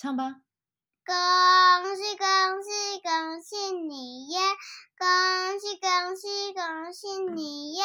[0.00, 0.36] 唱吧。
[1.04, 2.26] 恭喜恭
[2.62, 4.40] 喜恭喜你呀！
[4.96, 7.84] 恭喜恭喜恭喜你呀！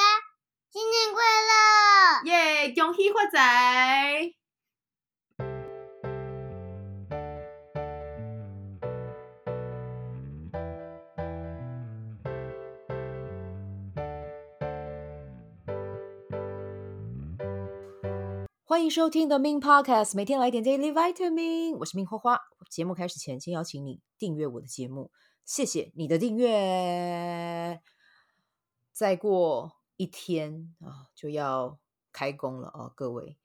[0.72, 2.24] 新年快乐！
[2.24, 2.74] 耶！
[2.74, 4.35] 恭喜发财！
[18.76, 21.78] 欢迎收听 The Min Podcast，每天来点 Daily Vitamin。
[21.78, 22.42] 我是命花花。
[22.70, 25.12] 节目开始前，先邀请你订阅我的节目，
[25.46, 27.80] 谢谢你的订阅。
[28.92, 31.80] 再过一天啊，就要
[32.12, 33.38] 开工了啊，各位，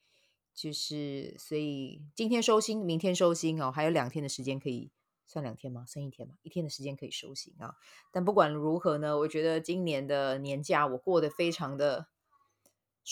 [0.53, 4.91] 就是所以今天收心，明天收心哦，还有两天的时间可以
[5.29, 5.85] 算两天吗？
[5.87, 6.35] 剩一天吗？
[6.43, 7.77] 一天的时间可以收心啊。
[8.11, 12.09] 但不管如何呢，我觉得今年的年假我过得非常的。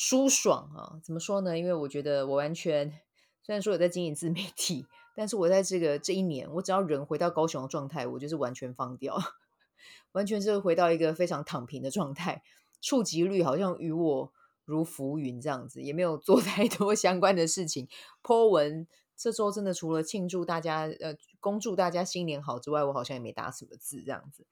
[0.00, 1.58] 舒爽啊，怎么说呢？
[1.58, 3.00] 因为我觉得我完全
[3.42, 9.18] 虽然说有在经营自媒体，但是我在这个这一年，我只要人回到高雄的状态，我就是完全放掉，
[10.12, 12.44] 完全是回到一个非常躺平的状态，
[12.80, 14.32] 触及率好像与我
[14.64, 17.88] 如浮云这样子，也没有做 太多相关的事情。
[18.22, 24.46] po 文这周真的除了庆祝大家呃，恭祝大家新年好之外，我好像也没打什么字这样子。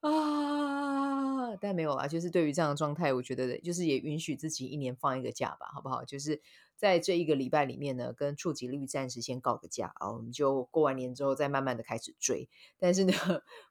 [0.00, 6.04] 啊，但没有啊，就是对于这样的状态，我觉得就是也允许自己一年放一个假吧，好不好？
[6.04, 6.40] 就是
[6.74, 12.48] 在这一个礼拜里面呢，跟触及率暂时先告个假啊，我们就过完年之后再慢慢的开始追。
[12.78, 13.12] 但是呢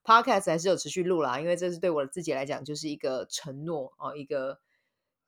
[0.03, 4.59] ，Podcast 还是有持续录啦，因为这是对我自己来讲就是一个承诺啊，一个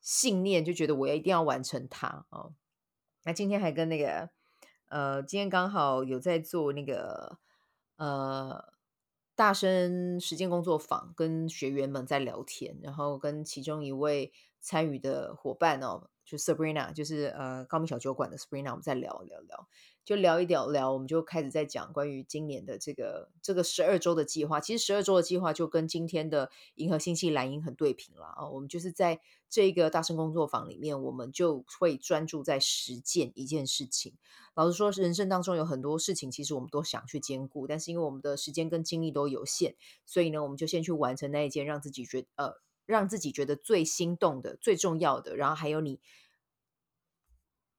[0.02, 2.50] 信念，就觉得我要一定要完成它啊。
[3.24, 4.30] 那今天还跟那个
[4.88, 7.40] 呃，今天刚好有在做那个
[7.96, 8.71] 呃。
[9.42, 19.68] 大声实践工作坊跟学员们在聊天，然后跟其中一位参与的伙伴哦，就 Sabrina，就是呃高明小酒馆的 Sabrina，我们在聊聊聊，
[20.06, 24.60] 就聊一聊聊，我们就开始在讲关于今年的这个这个十二周的计划。
[24.62, 28.48] 其实十二周的计划就跟今天的银河星系蓝银很对平了啊。
[28.50, 29.20] 我们就是在
[29.50, 34.14] 这个大声工作坊里面，我们就会专注在实践一件事情。
[34.54, 42.54] 老实说，人生当中有很多事情，其实我们都想去兼顾，但是因为我们的时间跟精力都有限，所以呢，我们就先去完成那一件让自己觉得呃，
[42.92, 45.36] 让自己觉得最心动的、最重要的。
[45.36, 46.00] 然后还有你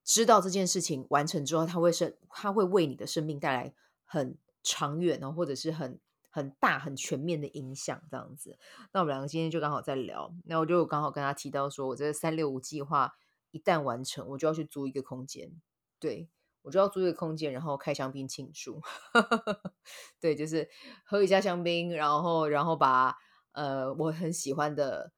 [0.03, 3.75] 知道这件事情完成之后，它会生，它会为你的生命带来
[4.05, 8.03] 很长远哦，或者是很很大、很全面的影响。
[8.11, 8.59] 这样子，
[8.93, 13.15] 那我们两个今天就刚好在聊，那我就刚好跟他提到说，我这个三六五计划
[13.51, 15.61] 一旦完成，我就要去租一个空间，
[16.01, 16.29] 对。
[16.65, 18.81] 我就要租一个空间，然后开香槟庆祝。
[20.21, 20.71] 对，就是
[21.05, 23.19] 喝一下香槟，然后然后把
[23.53, 25.13] 呃我很喜欢的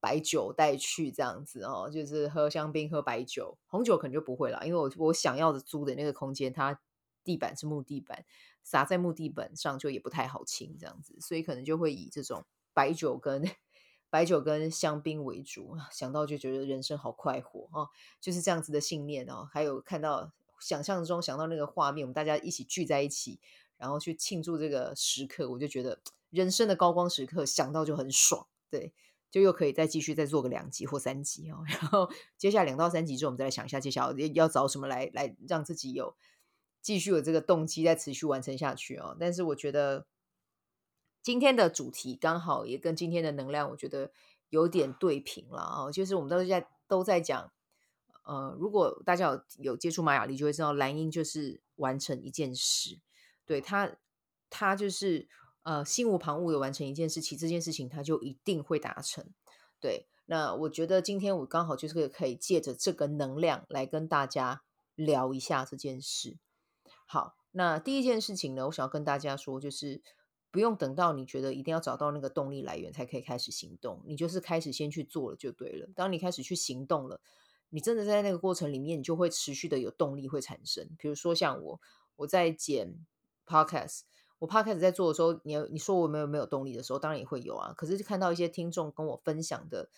[0.00, 6.80] 白酒带去，这样子哦，就是喝香槟、喝白酒，红酒可能就不会了，因为我我想要的租的那个空间，它
[7.22, 8.24] 地板是木地板，
[8.62, 13.48] 洒在木地板上就也不太好清，这样子，所以可能就会以这种白酒跟
[14.08, 15.76] 白酒跟香槟为主。
[15.92, 17.88] 想到就觉得人生好快活哦，
[18.20, 20.32] 就是这样子的信念哦，还有看到。
[20.62, 23.40] 想象中想到那个画面，我们大家一起聚在一起，
[23.78, 25.98] 然后去庆祝这个时刻，我就觉得
[26.30, 28.46] 人生的高光时刻，想到就很爽。
[28.70, 28.94] 对，
[29.30, 31.62] 就又可以再继续再做个两集或三集哦。
[31.68, 36.16] 然后接下来两到三集之后，我们再来想一下接下来要找什么来来让自己有
[36.80, 39.16] 继续有这个动机再持续完成下去哦。
[39.18, 40.06] 但是我觉得
[41.22, 44.10] 今天的主题刚好也跟今天的能量，我觉得
[44.48, 45.92] 有点对平了啊、哦。
[45.92, 47.52] 就是我们都在都在讲。
[48.22, 53.00] 呃，如果大家有有接触马雅历，就会知道蓝鹰就是完成一件事，
[53.44, 53.96] 对他，
[54.48, 55.26] 他就是
[55.62, 59.24] 呃心无旁骛的完成一件事情，这件事情他就一定会达成。
[59.80, 64.62] 对，那我觉得今天我刚好就是可以借着这个能量来跟大家
[64.94, 66.38] 聊一下这件事。
[67.06, 70.02] 好，那第一件事情呢，我想要跟大家说，就是
[70.50, 75.88] 不用等到你觉得一定要找到那个动力来源才可以开始行动，你就是开始先去做了就对了。
[75.94, 77.20] 当你开始去行动了。
[77.72, 80.90] 你真的在那个过程里面，你就会持续的有动力会产生。
[80.98, 81.80] 比如说像我，
[82.16, 82.96] 我在剪
[83.46, 84.00] podcast，
[84.40, 87.72] 我 podcast 在做的时候，你你说我没有没有动力的时候，当然也会有啊。
[87.76, 89.88] 可是看到一些听众跟我分享的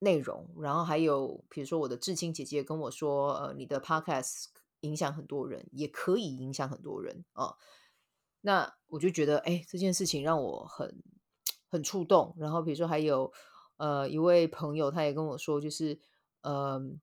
[0.00, 4.48] 内容，然后还有比如说我的至亲姐姐跟我说，呃，你的 podcast
[4.80, 7.56] 影响很多人，也可以影响很多人啊，
[8.42, 11.02] 那我就觉得，哎，这件事情让我很
[11.70, 12.34] 很触动。
[12.36, 13.32] 然后比如说还有
[13.78, 15.98] 呃一位朋友，他也跟我说，就是。
[16.42, 17.00] 嗯，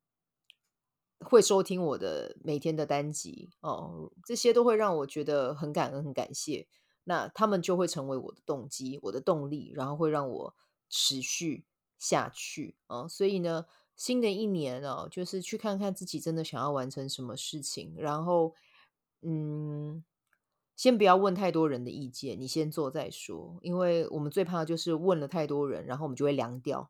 [1.24, 6.68] 会收听我的每天的单集哦，这些都会让我觉得很感恩、很感谢。
[7.06, 10.56] 那他们就会成为我的动机、我的动力，然后会让我
[10.90, 11.66] 持续
[12.00, 13.08] 下去啊。
[13.08, 13.66] 所以呢，
[13.96, 18.54] 新的一年哦，就是去看看自己真的想要完成什么事情，然后
[19.22, 20.04] 嗯，
[20.78, 26.90] 先不要问太多人的意见，你先做再说，因为我们最怕就是问了太多人，然后我们就会凉掉，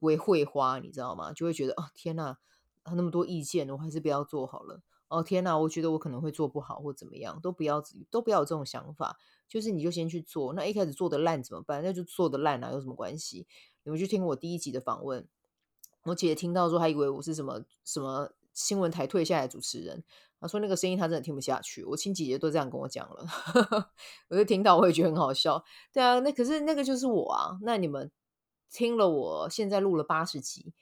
[0.00, 1.32] 会会花，你知道吗？
[1.34, 2.38] 就会觉得哦，天哪，
[2.84, 4.82] 他那么多意见，我还是不要做好了。
[5.08, 10.54] 哦，天哪，我觉得我可能会做不好或怎么样，都不要都不要有这种想法，就是你就先去做。
[10.54, 11.82] 那一开始做的烂怎么办？
[11.82, 13.46] 那就做的烂啊，有什么关系？
[13.84, 15.28] 你们去听我第一集的访问，
[16.04, 20.02] 我姐姐听到说，还以为我是什么什么新闻台退下来的主持人。
[20.40, 21.84] 她说那个声音她真的听不下去。
[21.84, 23.26] 我亲姐姐都这样跟我讲了，
[24.28, 25.62] 我就听到我也觉得很好笑。
[25.92, 27.58] 对啊，那可是那个就是我啊。
[27.62, 28.10] 那你们
[28.70, 30.72] 听了我现在录了八十集，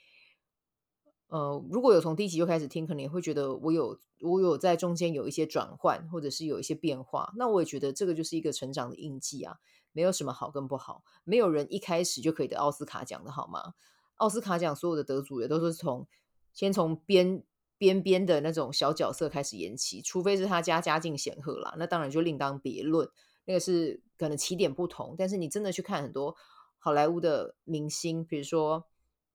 [1.30, 7.32] 呃，如果有从第一集就开始听，可能也会觉得我有我有在中间有一些转换，或者是有一些变化。
[7.36, 9.56] 那我也觉得这个就是一个成长的印记啊，
[9.92, 13.74] 没有什么好跟不好，没有人一开始就可以得奥斯卡奖的好吗？
[14.16, 16.06] 奥斯卡奖所有的得主也都是从
[16.52, 17.42] 先从编。
[17.80, 23.08] 边边的那种小角色开始演起，除非是他家家境显赫啦，那当然就另当别论。
[23.46, 26.36] 那个是可能起点不同，但是你真的去看很多
[26.78, 28.84] 好莱坞的明星，比如说，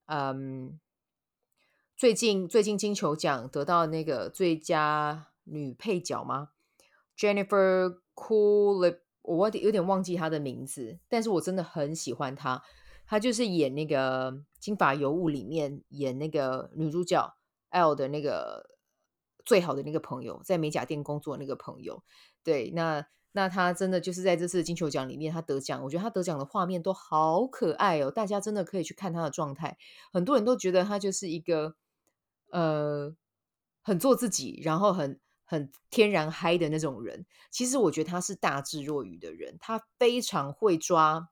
[0.05, 0.79] 嗯，
[1.97, 6.49] 最近最近金球奖得到那个最佳女配角吗
[7.17, 12.61] ？Jennifer Coolip 我有点忘记她的名字，但是我真的很喜欢她。
[13.07, 17.35] 她就是演那个《金发尤物》里面演那个女主角。
[17.71, 18.69] L 的那个
[19.43, 22.01] 最好的那个朋友，在美甲店工作那个朋友，
[22.41, 29.77] 对，那那她真的就是在这次金球奖里面，她得奖，我觉得她得奖的画面都好可爱哦，大家真的可以去看她的状态。
[30.13, 31.75] 很多人都觉得她就是一个
[32.55, 33.13] 呃
[33.81, 37.25] 很做自己，然后很很天然嗨的那种人。
[37.51, 41.29] 其实我觉得他是大智若愚的人，他非常会抓，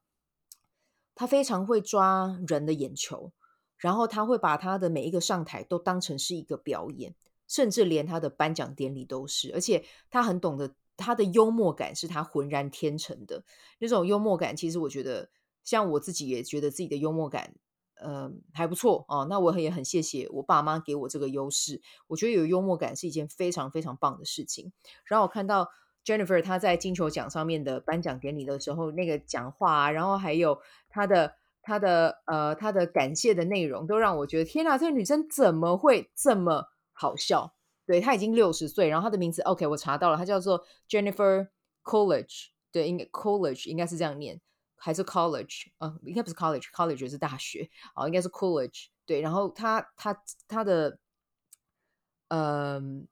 [1.15, 3.31] 他非常会抓人的眼球。
[3.77, 7.15] 然后他会把他的每一个上台都当成是一个表演，
[7.49, 9.51] 甚至连他的颁奖典礼都是。
[9.53, 13.43] 而且他很懂得他的幽默感是他浑然天成的
[13.79, 14.55] 那种幽默感。
[14.55, 15.29] 其实我觉得，
[15.65, 17.55] 像我自己也觉得自己的幽默感，
[18.03, 19.25] 呃，还不错哦。
[19.29, 21.81] 那我也很谢谢我爸妈给我这个优势。
[22.07, 24.71] 我觉得有幽默感是一件非常非常棒的事情。
[25.05, 25.69] 然后我看到
[26.05, 30.59] Jennifer 她在金球奖上面的颁奖典礼的时候，那个讲话啊，然后还有
[30.89, 31.35] 她的。
[31.65, 37.53] 她的呃，她的感谢的内容都让我觉得天哪，这个女生怎么会这么好笑？
[37.85, 41.47] 对，她已经六十岁，然后她的名字 OK，我查到了，她叫做 Jennifer
[41.85, 44.41] Coolidge，对，应该 College 应该是这样念，
[44.83, 45.99] 还是 College 啊、呃？
[46.03, 48.87] 应该不是 College，College 是大学、哦，应该是 college。
[49.05, 50.99] 对，然后他他他的
[52.27, 53.07] 嗯、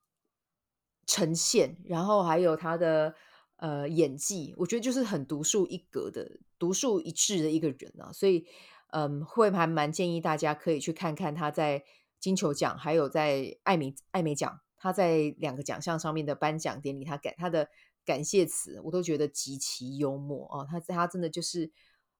[1.06, 3.16] 呈现，然后还有他的。
[3.62, 8.44] 呃，演技我觉得就是很独树一格的、独树一帜的一个人啊，所以
[8.90, 11.84] 嗯，会还蛮建议大家可以去看看他在
[12.20, 17.70] 金球奖，还有在艾美艾美奖，他在两个奖项上面的颁奖典礼，他感他的
[18.06, 21.71] 感谢词，我都觉得极其幽默哦，他他真的就是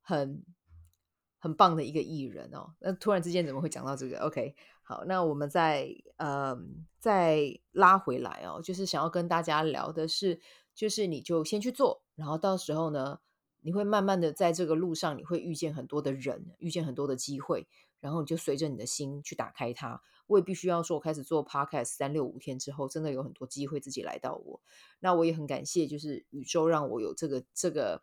[0.02, 0.44] 很
[1.40, 2.74] 很棒的一个艺人哦。
[2.80, 10.40] 那突然之间怎么会讲到这个？OK，好，那我们再嗯再拉回来哦，就是想要跟大家聊的是。
[10.74, 13.20] 就是你就先去做，然后到时候呢，
[13.60, 17.68] 你会慢慢的在这个路上，你会遇见很多的人，遇见很多的机会，
[18.02, 20.02] 然后你就随着你的心去打开它。
[20.28, 24.62] 我也必须要说，我开始做 podcast 三六五天之后，真的有很多机会自己来到我。
[25.00, 28.02] 那我也很感谢，就是宇宙让我有这个这个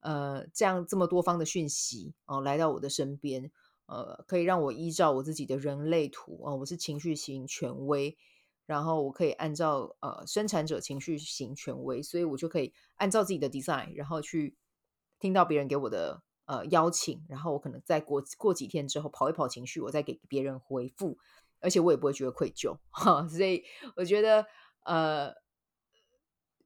[0.00, 3.50] 呃这样这么多方的讯息哦、来到我的身边，
[3.86, 8.16] 呃，可以让我依照我自己的人类图哦、我是情绪型权威。
[8.64, 14.56] 然后我可以按照呃生产者情绪型权威，所以我就可以按照自己的 design，然后去
[15.18, 21.18] 听到别人给我的呃邀请，然后我可能再过过几天之后跑一跑情绪，我再给别人回复，
[21.60, 23.26] 而且我也不会觉得愧疚哈。
[23.30, 23.64] 所以
[23.96, 24.46] 我觉得
[24.84, 25.34] 呃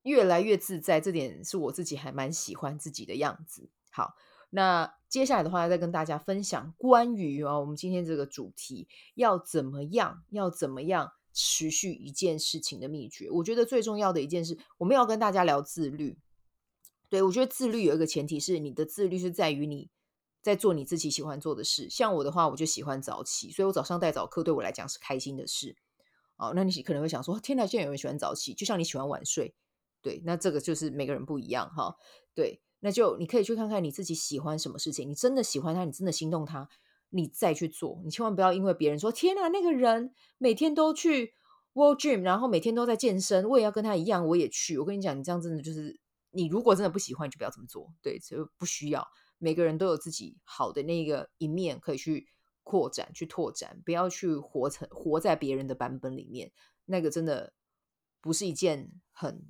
[0.03, 3.71] 越来越自在，这点是我自己还蛮喜欢自己的样子。
[3.91, 4.15] 好，
[4.51, 11.13] 那接下来的话再跟大家分享关于啊、我们今天这个主题要怎么样，要怎么样。
[11.39, 16.17] 持续一件事情的秘诀，我觉得最重要的一件事，我们要跟大家聊自律。
[17.09, 19.91] 对，我觉得自律有一个前提是，你的自律是在于你
[20.43, 21.89] 在做你自己喜欢做的事。
[21.89, 25.77] 像我的话，我就喜欢早起，所以我早上带早课对我来讲是开心的事。
[26.37, 29.55] 哦，那你可能会想说，天哪，现在有人喜欢早起，就像你喜欢晚睡。
[30.03, 31.97] 对，那这个就是每个人不一样哈。
[32.35, 36.69] 对，那就你可以去看看你自己喜欢什么事情，你真的喜欢它，你真的心动它。
[37.11, 41.35] 你再去做，你千万不要因为别人说天哪，那个人每天都去
[41.73, 44.77] World Gym，然后每天都在健身，我也要跟他一样，我也去。
[44.77, 45.99] 我跟你讲，你这样真的就是，
[46.37, 47.93] 你如果真的不喜欢，就不要这么做。
[48.03, 49.09] 对，就不需要。
[49.39, 52.29] 每个人都有自己好的那个一面可以去
[52.63, 56.53] 扩展、去拓展，不要去活成活在别人的版本里面，
[56.85, 57.55] 那个真的
[58.21, 59.49] 不是一件很，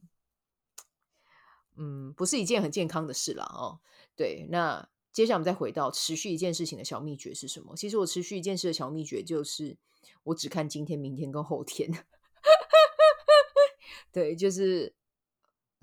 [1.77, 3.81] 嗯，不是一件很健康的事了哦。
[4.15, 7.75] 对，那接下来我们再回到持续一件事情的小秘诀是什么？
[7.77, 9.77] 其实我持续一件事的小秘诀就是，
[10.25, 11.91] 我只看今天、明天跟后天。
[14.13, 14.95] 对，就是，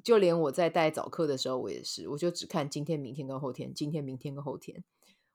[0.03, 4.83] 就连我在带早课的时候，我也是，我就只看今天、明天跟后天，今天、明天跟后天，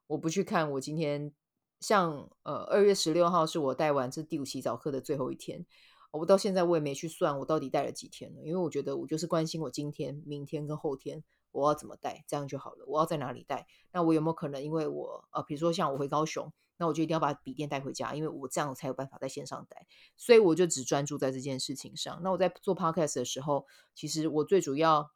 [0.07, 1.33] 我不去看我今天。
[1.81, 5.65] 像呃，二月十六号是我带完这第五期早课的最后一天，
[6.11, 11.23] 我到现在我也没去算我到底带了几天了，因为我觉得我就是关心我今天、明天跟后天
[11.53, 12.83] 我要怎么带，这样就好了。
[12.85, 13.65] 我要在哪里带？
[13.93, 19.85] 那我有没有可能因为我呃，比如说像我回高雄，那我就一定要把笔电带回家，因为我这样才有办法在线上待，
[20.17, 22.19] 所以我就只专注在这件事情上。
[22.23, 25.11] 那我在做 podcast 的时候，其实我最主要。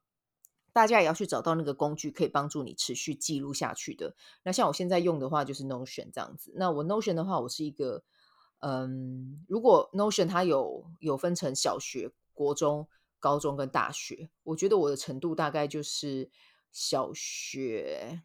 [0.75, 4.15] 大家也要去找到那个工具，可以帮助你持续记录下去的。
[4.41, 6.51] 那像我现在用的话，就是 Notion 这样子。
[6.55, 8.03] 那我 Notion 的话，我是一个，
[8.57, 12.87] 嗯，如果 Notion 它有有分成小学、国中、
[13.19, 16.31] 高中跟大学，我觉得我的程度大概就是
[16.71, 18.23] 小学。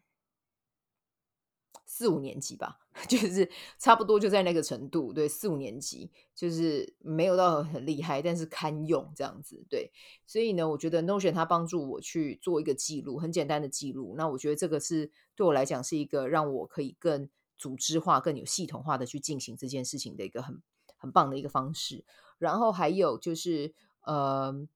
[1.85, 9.91] 四五年级吧， 就是差不多就在那个程度，对，四五年级就是没有到很厉害，但是堪用这样子，对。
[10.25, 14.15] 所以呢，我觉得 Notion 它帮助我去做一个记录，很简单的记录。
[14.17, 20.61] 那我觉得这个是对我来讲是一个让我可以更组织化、更有系统化的去进行这件事情的一个很
[20.97, 22.03] 很棒的一个方式。
[22.37, 24.67] 然后还有就是呃，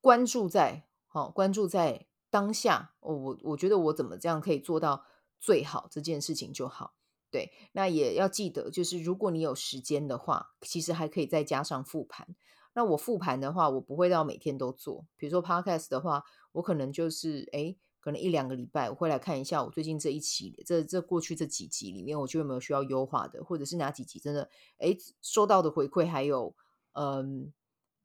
[0.00, 2.06] 关注在好、哦，关注在。
[2.34, 5.04] 当下，我我觉得我怎么这样可以做到
[5.38, 6.96] 最好这件事情就好。
[7.30, 12.34] 对，那也要记得，就是如果你有时间的话，其实还可以再加上复盘。
[12.72, 15.06] 那我复盘的话，我不会到每天都做。
[15.16, 26.56] 比如说 Podcast 的话，我可能就是诶，可能一两个礼拜我会来看一下我最近这一期，这这过去这几集里面，我觉得有没有需要优化的，或者是哪几集真的诶收到的回馈还有
[26.94, 27.52] 嗯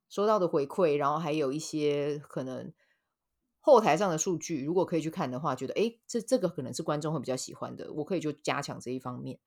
[0.08, 2.72] 收到的回馈，然后还有一些可能。
[3.70, 9.40] 后台上的数据，如果可以去看的话，觉得诶，这这个可能是观众会比较喜欢的，我可以就加强这一方面。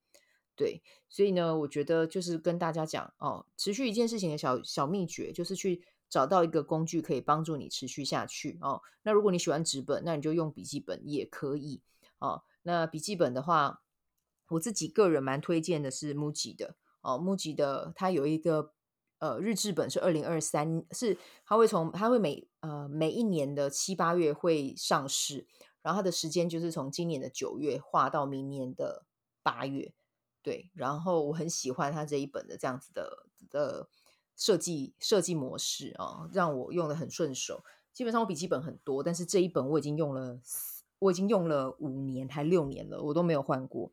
[0.55, 8.83] 对，所以呢，我觉得就是跟大家讲哦，持续一件事情的小小秘诀，就是去找到一个工具可以帮助你持续下去哦。
[9.03, 11.81] 那如果你喜欢纸本，那你就用笔记本也可以
[12.19, 12.43] 哦。
[12.63, 13.83] 那笔记本的话，
[14.49, 18.73] 我自己个人蛮推荐的是 Muji 的哦，Muji 的它有一个。
[19.23, 25.47] 呃，日志本是二零二三，是它会从它会每呃每一年的七八月会上市，
[25.81, 29.05] 然后它的时间就是从今年的九月画到明年的
[29.41, 29.95] 八月，
[30.43, 33.89] 对，然后我很喜欢它这一本的这样子的的
[34.37, 37.63] 设计设计模式啊，让我用得很顺手。
[37.93, 40.41] 基本上我笔记本很多，但是这一本我已经用了，
[40.99, 43.93] 我已经用了五年还六年了，我都没有换过。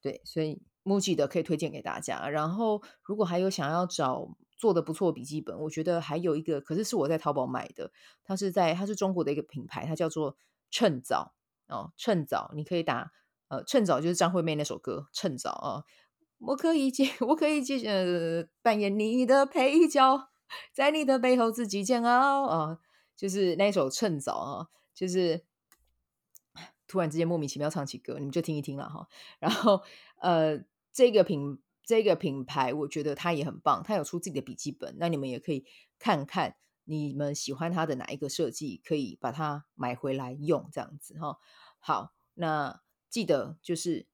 [0.00, 2.26] 对，所以 Muji 的可以推荐给大家。
[2.30, 4.34] 然后如果还有想要找。
[4.62, 7.90] 做的不错笔记本，我觉得还有一个，可是是我在淘宝买的，
[8.22, 10.36] 它是在它是中国的一个品牌，它叫做
[10.70, 11.34] 趁早
[11.66, 13.10] 哦，趁早你可以打
[13.48, 15.82] 呃趁早就是张惠妹那首歌趁早啊，
[16.38, 20.28] 我可以接我可以接呃扮演你的配角，
[20.72, 22.78] 在你的背后自己煎熬啊，
[23.16, 25.44] 就是那首趁早啊，就是
[26.86, 29.08] 突然之间莫名其妙唱起歌，你们就听一听了哈，
[29.40, 29.82] 然后
[30.20, 31.60] 呃这个品。
[31.84, 35.64] 这个品牌我觉得它也很棒，它有出自己的笔记本，那你们也可以
[35.98, 41.38] 看看你们喜欢它的哪一个设计，可以把它买回来用，这样子哈。
[41.80, 44.06] 好，那记得就是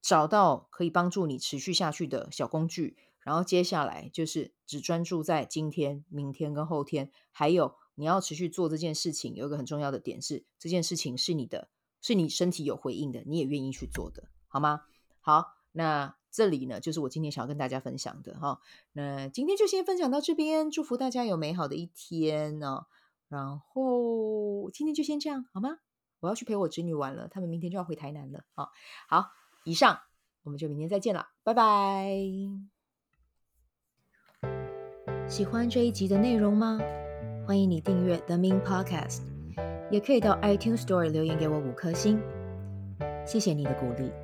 [0.00, 11.68] 找到可以帮助你持续下去的小工具，然后接下来就是只专注在今天、明天跟后天，还有你要持续做这件事情，有一个很重要的点是，这件事情是你的，
[12.00, 14.84] 是你身体有回应的，你也愿意去做的，好吗？
[15.20, 16.16] 好，那。
[16.34, 18.60] 这里呢，就是我今天想要跟大家分享的哈。
[18.92, 22.86] 那今天就先分享到这边，祝福大家有美好的一天呢。
[23.28, 25.78] 然后今天就先这样好吗？
[26.18, 28.44] 我要去陪我侄女玩了，他们明天就要回台南了。
[28.54, 28.72] 好，
[29.08, 29.30] 好，
[29.62, 30.00] 以上
[30.42, 32.12] 我们就明天再见了，拜拜。
[35.28, 36.80] 喜欢这一集的内容吗？
[37.46, 39.22] 欢迎你订阅 The Min Podcast，
[39.90, 42.20] 也可以到 iTunes Store 留言给我五颗星，
[43.24, 44.23] 谢谢你的鼓励。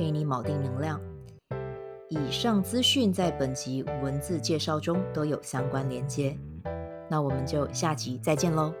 [0.00, 0.98] 给你锚定能量。
[2.08, 6.34] 以上资讯在本集文字介绍中都有相关连接。
[7.06, 8.72] 那我们就下集再见喽。